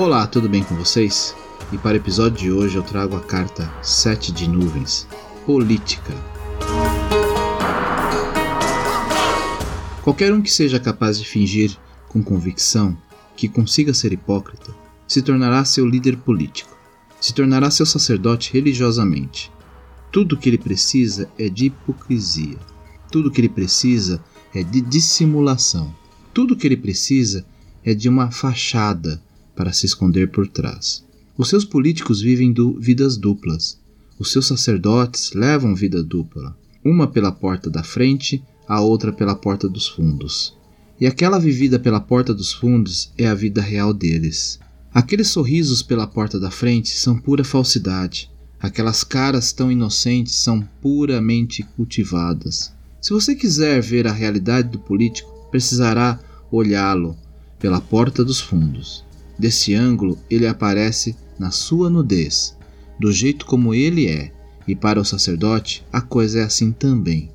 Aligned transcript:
Olá, 0.00 0.26
tudo 0.26 0.48
bem 0.48 0.64
com 0.64 0.74
vocês? 0.76 1.36
E 1.70 1.76
para 1.76 1.92
o 1.92 1.96
episódio 1.96 2.38
de 2.38 2.50
hoje 2.50 2.74
eu 2.74 2.82
trago 2.82 3.14
a 3.16 3.20
carta 3.20 3.70
7 3.82 4.32
de 4.32 4.48
nuvens, 4.48 5.06
política. 5.44 6.14
Qualquer 10.02 10.32
um 10.32 10.40
que 10.40 10.50
seja 10.50 10.80
capaz 10.80 11.18
de 11.18 11.26
fingir 11.26 11.76
com 12.08 12.22
convicção 12.22 12.96
que 13.36 13.46
consiga 13.46 13.92
ser 13.92 14.10
hipócrita 14.10 14.74
se 15.06 15.20
tornará 15.20 15.62
seu 15.66 15.86
líder 15.86 16.16
político, 16.16 16.74
se 17.20 17.34
tornará 17.34 17.70
seu 17.70 17.84
sacerdote 17.84 18.54
religiosamente. 18.54 19.52
Tudo 20.10 20.38
que 20.38 20.48
ele 20.48 20.56
precisa 20.56 21.28
é 21.38 21.50
de 21.50 21.66
hipocrisia. 21.66 22.56
Tudo 23.12 23.30
que 23.30 23.38
ele 23.38 23.50
precisa 23.50 24.24
é 24.54 24.62
de 24.62 24.80
dissimulação. 24.80 25.94
Tudo 26.32 26.56
que 26.56 26.66
ele 26.66 26.78
precisa 26.78 27.44
é 27.84 27.92
de 27.92 28.08
uma 28.08 28.30
fachada 28.30 29.20
para 29.60 29.74
se 29.74 29.84
esconder 29.84 30.30
por 30.30 30.48
trás. 30.48 31.04
Os 31.36 31.50
seus 31.50 31.66
políticos 31.66 32.22
vivem 32.22 32.50
du 32.50 32.80
vidas 32.80 33.18
duplas. 33.18 33.78
Os 34.18 34.32
seus 34.32 34.46
sacerdotes 34.46 35.34
levam 35.34 35.74
vida 35.74 36.02
dupla, 36.02 36.56
uma 36.82 37.06
pela 37.06 37.30
porta 37.30 37.68
da 37.68 37.82
frente, 37.82 38.42
a 38.66 38.80
outra 38.80 39.12
pela 39.12 39.34
porta 39.34 39.68
dos 39.68 39.86
fundos. 39.86 40.56
E 40.98 41.06
aquela 41.06 41.38
vivida 41.38 41.78
pela 41.78 42.00
porta 42.00 42.32
dos 42.32 42.54
fundos 42.54 43.12
é 43.18 43.26
a 43.26 43.34
vida 43.34 43.60
real 43.60 43.92
deles. 43.92 44.58
Aqueles 44.94 45.28
sorrisos 45.28 45.82
pela 45.82 46.06
porta 46.06 46.40
da 46.40 46.50
frente 46.50 46.98
são 46.98 47.18
pura 47.18 47.44
falsidade. 47.44 48.30
Aquelas 48.58 49.04
caras 49.04 49.52
tão 49.52 49.70
inocentes 49.70 50.36
são 50.36 50.66
puramente 50.80 51.62
cultivadas. 51.76 52.72
Se 52.98 53.12
você 53.12 53.34
quiser 53.34 53.82
ver 53.82 54.06
a 54.06 54.12
realidade 54.12 54.70
do 54.70 54.78
político, 54.78 55.30
precisará 55.50 56.18
olhá-lo 56.50 57.14
pela 57.58 57.78
porta 57.78 58.24
dos 58.24 58.40
fundos. 58.40 59.04
Desse 59.40 59.74
ângulo, 59.74 60.18
ele 60.28 60.46
aparece 60.46 61.16
na 61.38 61.50
sua 61.50 61.88
nudez, 61.88 62.54
do 62.98 63.10
jeito 63.10 63.46
como 63.46 63.74
ele 63.74 64.06
é, 64.06 64.30
e 64.68 64.76
para 64.76 65.00
o 65.00 65.04
sacerdote 65.04 65.82
a 65.90 66.02
coisa 66.02 66.40
é 66.40 66.42
assim 66.42 66.70
também. 66.70 67.30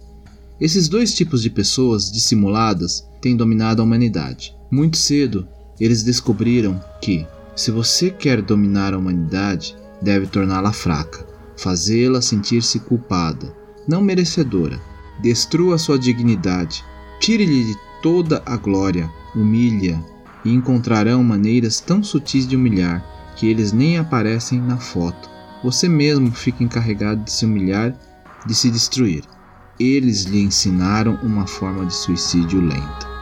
Esses 0.61 0.87
dois 0.87 1.15
tipos 1.15 1.41
de 1.41 1.49
pessoas 1.49 2.11
dissimuladas 2.11 3.03
têm 3.19 3.35
dominado 3.35 3.81
a 3.81 3.85
humanidade. 3.85 4.55
Muito 4.69 4.97
cedo, 4.97 5.47
eles 5.79 6.03
descobriram 6.03 6.79
que, 7.01 7.25
se 7.55 7.71
você 7.71 8.11
quer 8.11 8.39
dominar 8.39 8.93
a 8.93 8.99
humanidade, 8.99 9.75
deve 9.99 10.27
torná-la 10.27 10.71
fraca, 10.71 11.25
fazê-la 11.57 12.21
sentir-se 12.21 12.81
culpada, 12.81 13.51
não 13.87 13.99
merecedora. 13.99 14.79
Destrua 15.23 15.79
sua 15.79 15.97
dignidade, 15.97 16.85
tire-lhe 17.19 17.75
toda 18.03 18.43
a 18.45 18.55
glória, 18.57 19.09
humilha, 19.35 19.99
e 20.45 20.53
encontrarão 20.53 21.23
maneiras 21.23 21.81
tão 21.81 22.03
sutis 22.03 22.47
de 22.47 22.55
humilhar 22.55 23.03
que 23.35 23.47
eles 23.47 23.73
nem 23.73 23.97
aparecem 23.97 24.61
na 24.61 24.77
foto. 24.77 25.29
Você 25.63 25.89
mesmo 25.89 26.31
fica 26.31 26.63
encarregado 26.63 27.23
de 27.23 27.31
se 27.31 27.43
humilhar, 27.43 27.93
de 28.45 28.53
se 28.53 28.69
destruir. 28.69 29.23
Eles 29.79 30.23
lhe 30.23 30.41
ensinaram 30.41 31.19
uma 31.23 31.47
forma 31.47 31.85
de 31.85 31.93
suicídio 31.93 32.61
lento. 32.61 33.15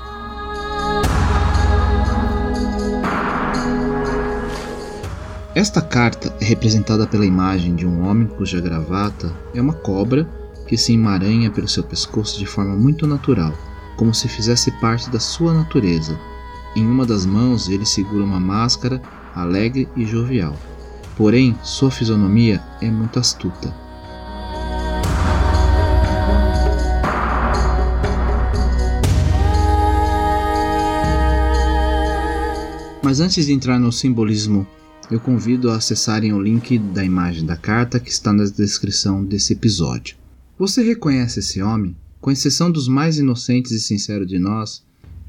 Esta 5.55 5.81
carta 5.81 6.35
é 6.41 6.45
representada 6.45 7.07
pela 7.07 7.25
imagem 7.25 7.75
de 7.75 7.85
um 7.85 8.07
homem 8.07 8.27
cuja 8.27 8.59
gravata 8.59 9.31
é 9.53 9.61
uma 9.61 9.73
cobra 9.73 10.27
que 10.67 10.75
se 10.75 10.93
emaranha 10.93 11.51
pelo 11.51 11.67
seu 11.67 11.83
pescoço 11.83 12.39
de 12.39 12.45
forma 12.45 12.75
muito 12.75 13.05
natural, 13.05 13.53
como 13.95 14.13
se 14.13 14.27
fizesse 14.27 14.71
parte 14.79 15.09
da 15.11 15.19
sua 15.19 15.53
natureza, 15.53 16.19
em 16.75 16.85
uma 16.87 17.05
das 17.05 17.25
mãos 17.25 17.69
ele 17.69 17.85
segura 17.85 18.23
uma 18.23 18.39
máscara 18.39 19.01
alegre 19.35 19.87
e 19.95 20.05
jovial. 20.05 20.57
Porém, 21.15 21.55
sua 21.63 21.91
fisionomia 21.91 22.61
é 22.81 22.89
muito 22.89 23.19
astuta. 23.19 23.73
Mas 33.03 33.19
antes 33.19 33.45
de 33.45 33.53
entrar 33.53 33.79
no 33.79 33.91
simbolismo, 33.91 34.65
eu 35.11 35.19
convido 35.19 35.69
a 35.69 35.75
acessarem 35.75 36.33
o 36.33 36.41
link 36.41 36.79
da 36.79 37.03
imagem 37.03 37.45
da 37.45 37.55
carta 37.55 37.99
que 37.99 38.09
está 38.09 38.33
na 38.33 38.45
descrição 38.45 39.23
desse 39.23 39.53
episódio. 39.53 40.15
Você 40.57 40.81
reconhece 40.81 41.39
esse 41.39 41.61
homem? 41.61 41.95
Com 42.19 42.31
exceção 42.31 42.71
dos 42.71 42.87
mais 42.87 43.17
inocentes 43.17 43.71
e 43.71 43.79
sinceros 43.79 44.27
de 44.27 44.39
nós, 44.39 44.83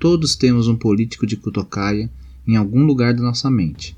Todos 0.05 0.37
temos 0.37 0.69
um 0.69 0.77
político 0.77 1.27
de 1.27 1.35
cutocaia 1.35 2.11
em 2.47 2.57
algum 2.57 2.85
lugar 2.85 3.15
da 3.15 3.23
nossa 3.23 3.51
mente. 3.51 3.97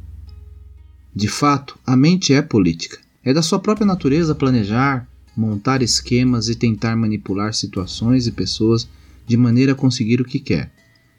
De 1.12 1.26
fato, 1.26 1.76
a 1.84 1.96
mente 1.96 2.32
é 2.32 2.40
política. 2.40 2.98
É 3.24 3.34
da 3.34 3.42
sua 3.42 3.58
própria 3.58 3.84
natureza 3.84 4.32
planejar, 4.32 5.08
montar 5.36 5.82
esquemas 5.82 6.48
e 6.48 6.54
tentar 6.54 6.94
manipular 6.94 7.52
situações 7.54 8.28
e 8.28 8.30
pessoas 8.30 8.88
de 9.26 9.36
maneira 9.36 9.72
a 9.72 9.74
conseguir 9.74 10.20
o 10.20 10.24
que 10.24 10.38
quer. 10.38 10.70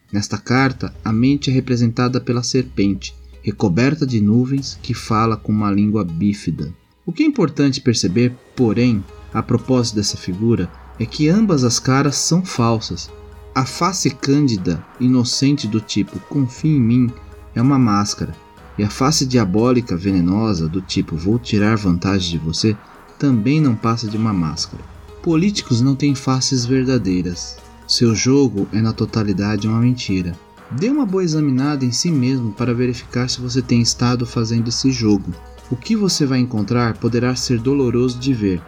Nesta 0.09 0.37
carta, 0.37 0.95
a 1.03 1.11
mente 1.11 1.49
é 1.49 1.53
representada 1.53 2.21
pela 2.21 2.41
serpente, 2.41 3.13
recoberta 3.41 4.07
de 4.07 4.21
nuvens 4.21 4.79
que 4.81 4.93
fala 4.93 5.35
com 5.35 5.51
uma 5.51 5.69
língua 5.69 6.05
bífida. 6.05 6.73
O 7.05 7.11
que 7.11 7.23
é 7.23 7.25
importante 7.25 7.81
perceber, 7.81 8.33
porém, 8.55 9.03
a 9.33 9.43
propósito 9.43 9.95
dessa 9.95 10.15
figura, 10.15 10.71
é 10.97 11.05
que 11.05 11.27
ambas 11.27 11.65
as 11.65 11.77
caras 11.77 12.15
são 12.15 12.45
falsas 12.45 13.09
a 13.57 13.65
face 13.65 14.11
cândida, 14.11 14.85
inocente 14.99 15.67
do 15.67 15.81
tipo 15.81 16.19
confie 16.29 16.75
em 16.75 16.79
mim, 16.79 17.11
é 17.55 17.59
uma 17.59 17.79
máscara, 17.79 18.35
e 18.77 18.83
a 18.83 18.89
face 18.91 19.25
diabólica, 19.25 19.97
venenosa 19.97 20.67
do 20.69 20.79
tipo 20.79 21.15
vou 21.15 21.39
tirar 21.39 21.75
vantagem 21.75 22.29
de 22.29 22.37
você, 22.37 22.77
também 23.17 23.59
não 23.59 23.73
passa 23.73 24.07
de 24.07 24.15
uma 24.15 24.31
máscara. 24.31 24.83
Políticos 25.23 25.81
não 25.81 25.95
têm 25.95 26.13
faces 26.13 26.67
verdadeiras. 26.67 27.57
Seu 27.87 28.13
jogo 28.13 28.67
é 28.71 28.79
na 28.79 28.93
totalidade 28.93 29.67
uma 29.67 29.79
mentira. 29.79 30.37
Dê 30.69 30.91
uma 30.91 31.03
boa 31.03 31.23
examinada 31.23 31.83
em 31.83 31.91
si 31.91 32.11
mesmo 32.11 32.53
para 32.53 32.75
verificar 32.75 33.27
se 33.27 33.41
você 33.41 33.59
tem 33.59 33.81
estado 33.81 34.23
fazendo 34.23 34.67
esse 34.67 34.91
jogo. 34.91 35.33
O 35.71 35.75
que 35.75 35.95
você 35.95 36.27
vai 36.27 36.37
encontrar 36.37 36.99
poderá 36.99 37.35
ser 37.35 37.59
doloroso 37.59 38.19
de 38.19 38.35
ver, 38.35 38.61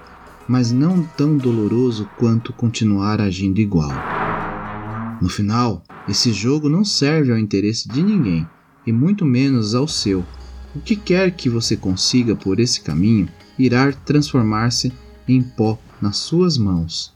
mas 0.47 0.71
não 0.71 1.03
tão 1.15 1.37
doloroso 1.37 2.09
quanto 2.17 2.51
continuar 2.51 3.21
agindo 3.21 3.59
igual. 3.59 4.18
No 5.21 5.27
final, 5.27 5.83
esse 6.07 6.31
jogo 6.31 6.69
não 6.69 6.85
serve 6.85 7.31
ao 7.31 7.37
interesse 7.37 7.89
de 7.89 8.01
ninguém, 8.01 8.47
e 8.87 8.91
muito 8.91 9.25
menos 9.25 9.75
ao 9.75 9.87
seu. 9.87 10.25
O 10.75 10.79
que 10.79 10.95
quer 10.95 11.31
que 11.31 11.49
você 11.49 11.75
consiga 11.75 12.35
por 12.35 12.59
esse 12.59 12.81
caminho 12.81 13.27
irá 13.57 13.91
transformar-se 13.91 14.93
em 15.27 15.41
pó 15.41 15.77
nas 16.01 16.17
suas 16.17 16.57
mãos. 16.57 17.13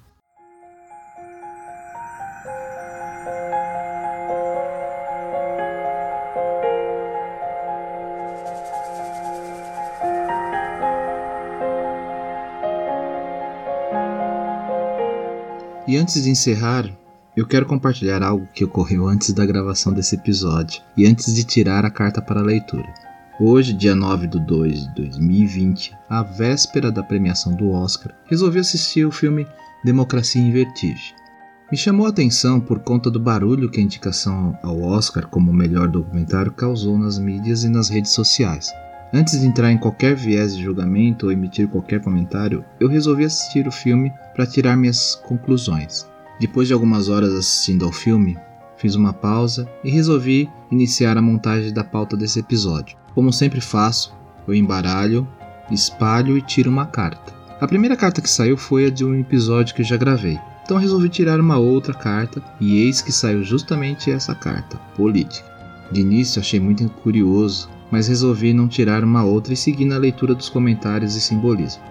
E 15.87 15.97
antes 15.97 16.23
de 16.23 16.29
encerrar, 16.29 17.02
eu 17.35 17.47
quero 17.47 17.65
compartilhar 17.65 18.21
algo 18.21 18.47
que 18.53 18.63
ocorreu 18.63 19.07
antes 19.07 19.33
da 19.33 19.45
gravação 19.45 19.91
desse 19.91 20.15
episódio 20.15 20.81
e 20.95 21.05
antes 21.05 21.33
de 21.33 21.43
tirar 21.43 21.83
a 21.83 21.89
carta 21.89 22.21
para 22.21 22.39
a 22.39 22.43
leitura. 22.43 22.93
Hoje, 23.39 23.73
dia 23.73 23.95
9 23.95 24.27
de 24.27 24.39
2 24.39 24.87
de 24.87 24.95
2020, 24.95 25.97
à 26.07 26.21
véspera 26.21 26.91
da 26.91 27.01
premiação 27.01 27.55
do 27.55 27.71
Oscar, 27.71 28.13
resolvi 28.25 28.59
assistir 28.59 29.05
o 29.05 29.11
filme 29.11 29.47
Democracia 29.83 30.39
em 30.39 30.51
Vertigem. 30.51 31.15
Me 31.71 31.77
chamou 31.77 32.05
a 32.05 32.09
atenção 32.09 32.59
por 32.59 32.79
conta 32.79 33.09
do 33.09 33.19
barulho 33.19 33.69
que 33.69 33.79
a 33.79 33.83
indicação 33.83 34.55
ao 34.61 34.79
Oscar 34.81 35.25
como 35.27 35.51
melhor 35.51 35.87
documentário 35.87 36.51
causou 36.51 36.99
nas 36.99 37.17
mídias 37.17 37.63
e 37.63 37.69
nas 37.69 37.89
redes 37.89 38.11
sociais. 38.11 38.71
Antes 39.11 39.39
de 39.39 39.47
entrar 39.47 39.71
em 39.71 39.77
qualquer 39.79 40.15
viés 40.15 40.55
de 40.55 40.63
julgamento 40.63 41.25
ou 41.25 41.31
emitir 41.31 41.67
qualquer 41.67 41.99
comentário, 41.99 42.63
eu 42.79 42.87
resolvi 42.87 43.25
assistir 43.25 43.67
o 43.67 43.71
filme 43.71 44.13
para 44.35 44.45
tirar 44.45 44.77
minhas 44.77 45.15
conclusões. 45.15 46.12
Depois 46.39 46.67
de 46.67 46.73
algumas 46.73 47.09
horas 47.09 47.33
assistindo 47.33 47.85
ao 47.85 47.91
filme, 47.91 48.37
fiz 48.77 48.95
uma 48.95 49.13
pausa 49.13 49.69
e 49.83 49.89
resolvi 49.89 50.49
iniciar 50.71 51.17
a 51.17 51.21
montagem 51.21 51.73
da 51.73 51.83
pauta 51.83 52.17
desse 52.17 52.39
episódio. 52.39 52.97
Como 53.13 53.31
sempre 53.31 53.61
faço, 53.61 54.13
eu 54.47 54.53
embaralho, 54.53 55.27
espalho 55.71 56.37
e 56.37 56.41
tiro 56.41 56.69
uma 56.69 56.85
carta. 56.85 57.33
A 57.61 57.67
primeira 57.67 57.95
carta 57.95 58.21
que 58.21 58.29
saiu 58.29 58.57
foi 58.57 58.87
a 58.87 58.89
de 58.89 59.05
um 59.05 59.15
episódio 59.15 59.73
que 59.73 59.81
eu 59.81 59.85
já 59.85 59.95
gravei. 59.95 60.39
Então 60.63 60.77
resolvi 60.77 61.09
tirar 61.09 61.39
uma 61.39 61.57
outra 61.57 61.93
carta 61.93 62.41
e 62.59 62.81
eis 62.83 63.01
que 63.01 63.11
saiu 63.11 63.43
justamente 63.43 64.11
essa 64.11 64.33
carta, 64.33 64.77
política. 64.95 65.51
De 65.91 66.01
início 66.01 66.39
achei 66.39 66.59
muito 66.59 66.87
curioso 66.89 67.69
mas 67.93 68.07
resolvi 68.07 68.55
não 68.55 68.67
tirar 68.67 69.03
uma 69.03 69.23
outra 69.23 69.53
e 69.53 69.55
seguir 69.55 69.85
na 69.85 69.99
leitura 69.99 70.33
dos 70.33 70.49
comentários 70.49 71.15
e 71.15 71.21
simbolismo. 71.21 71.83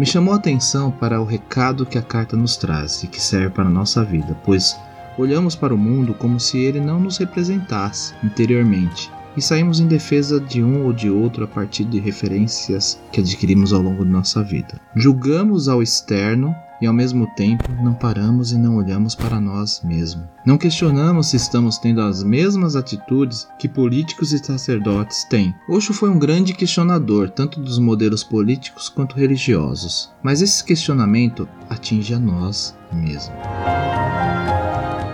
Me 0.00 0.06
chamou 0.06 0.32
a 0.32 0.38
atenção 0.38 0.90
para 0.90 1.20
o 1.20 1.26
recado 1.26 1.84
que 1.84 1.98
a 1.98 2.02
carta 2.02 2.34
nos 2.34 2.56
traz 2.56 3.02
e 3.02 3.06
que 3.06 3.20
serve 3.20 3.50
para 3.50 3.66
a 3.66 3.70
nossa 3.70 4.02
vida, 4.02 4.34
pois 4.46 4.74
olhamos 5.18 5.54
para 5.54 5.74
o 5.74 5.76
mundo 5.76 6.14
como 6.14 6.40
se 6.40 6.56
ele 6.56 6.80
não 6.80 6.98
nos 6.98 7.18
representasse 7.18 8.14
interiormente 8.24 9.12
e 9.36 9.42
saímos 9.42 9.78
em 9.78 9.86
defesa 9.86 10.40
de 10.40 10.64
um 10.64 10.86
ou 10.86 10.94
de 10.94 11.10
outro 11.10 11.44
a 11.44 11.46
partir 11.46 11.84
de 11.84 12.00
referências 12.00 12.98
que 13.12 13.20
adquirimos 13.20 13.74
ao 13.74 13.82
longo 13.82 14.02
de 14.02 14.10
nossa 14.10 14.42
vida. 14.42 14.80
Julgamos 14.96 15.68
ao 15.68 15.82
externo 15.82 16.56
e 16.80 16.86
ao 16.86 16.92
mesmo 16.92 17.26
tempo 17.34 17.64
não 17.82 17.94
paramos 17.94 18.52
e 18.52 18.58
não 18.58 18.76
olhamos 18.76 19.14
para 19.14 19.40
nós 19.40 19.82
mesmos. 19.84 20.24
Não 20.46 20.56
questionamos 20.56 21.28
se 21.28 21.36
estamos 21.36 21.78
tendo 21.78 22.00
as 22.00 22.22
mesmas 22.22 22.76
atitudes 22.76 23.46
que 23.58 23.68
políticos 23.68 24.32
e 24.32 24.38
sacerdotes 24.38 25.24
têm. 25.24 25.54
Osho 25.68 25.92
foi 25.92 26.08
um 26.08 26.18
grande 26.18 26.54
questionador, 26.54 27.30
tanto 27.30 27.60
dos 27.60 27.78
modelos 27.78 28.24
políticos 28.24 28.88
quanto 28.88 29.16
religiosos, 29.16 30.10
mas 30.22 30.40
esse 30.40 30.64
questionamento 30.64 31.48
atinge 31.68 32.14
a 32.14 32.18
nós 32.18 32.74
mesmos. 32.92 33.30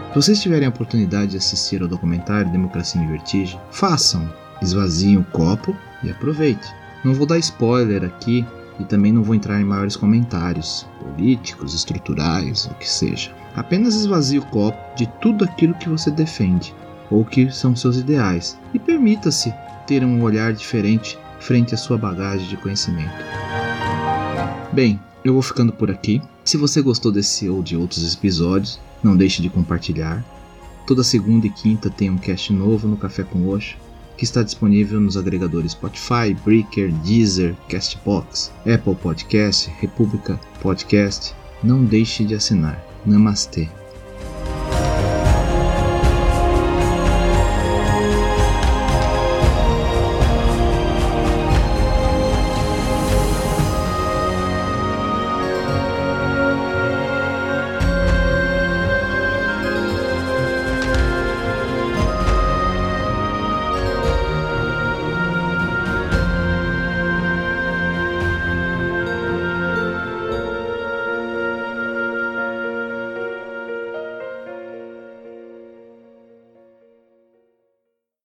Se 0.09 0.23
vocês 0.23 0.41
tiverem 0.41 0.67
a 0.67 0.71
oportunidade 0.71 1.33
de 1.33 1.37
assistir 1.37 1.83
ao 1.83 1.89
documentário 1.89 2.51
Democracia 2.51 3.01
em 3.01 3.07
Vertigem, 3.07 3.61
façam, 3.71 4.27
esvaziem 4.63 5.19
o 5.19 5.25
copo 5.25 5.77
e 6.03 6.11
aproveite. 6.11 6.67
Não 7.05 7.13
vou 7.13 7.27
dar 7.27 7.39
spoiler 7.39 8.03
aqui, 8.03 8.47
e 8.79 8.85
também 8.85 9.13
não 9.13 9.23
vou 9.23 9.35
entrar 9.35 9.61
em 9.61 9.65
maiores 9.65 9.97
comentários 9.97 10.87
políticos, 11.01 11.75
estruturais, 11.75 12.67
o 12.67 12.75
que 12.75 12.89
seja. 12.89 13.35
Apenas 13.55 13.95
esvazie 13.95 14.39
o 14.39 14.47
copo 14.47 14.79
de 14.97 15.07
tudo 15.21 15.45
aquilo 15.45 15.75
que 15.75 15.89
você 15.89 16.11
defende 16.11 16.75
ou 17.11 17.25
que 17.25 17.51
são 17.51 17.75
seus 17.75 17.97
ideais 17.97 18.59
e 18.75 18.79
permita-se 18.79 19.53
ter 19.87 20.05
um 20.05 20.23
olhar 20.23 20.53
diferente 20.53 21.19
frente 21.41 21.75
à 21.75 21.77
sua 21.79 21.97
bagagem 21.97 22.49
de 22.49 22.57
conhecimento. 22.57 23.15
Bem, 24.73 25.01
eu 25.25 25.33
vou 25.33 25.43
ficando 25.43 25.73
por 25.73 25.91
aqui. 25.91 26.21
Se 26.45 26.57
você 26.57 26.83
gostou 26.83 27.11
desse 27.11 27.49
ou 27.49 27.63
de 27.63 27.77
outros 27.77 28.15
episódios, 28.15 28.81
não 29.03 29.17
deixe 29.17 29.41
de 29.41 29.49
compartilhar. 29.49 30.25
Toda 30.87 31.03
segunda 31.03 31.47
e 31.47 31.51
quinta 31.51 31.91
tem 31.91 32.11
um 32.11 32.19
cast 32.19 32.53
novo 32.53 32.87
no 32.87 32.97
Café 32.97 33.25
com 33.25 33.49
Oxo 33.49 33.77
que 34.17 34.25
está 34.25 34.43
disponível 34.43 35.01
nos 35.01 35.17
agregadores 35.17 35.73
Spotify, 35.73 36.35
Breaker, 36.45 36.93
Deezer, 37.05 37.55
Castbox, 37.69 38.53
Apple 38.61 38.95
Podcast, 38.95 39.71
República 39.81 40.41
Podcast. 40.61 41.35
Não 41.63 41.85
deixe 41.85 42.25
de 42.25 42.35
assinar. 42.35 42.83
Namastê. 43.05 43.69